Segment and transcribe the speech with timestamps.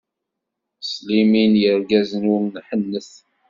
[0.87, 3.11] S limin n yirgazen ur nḥennet!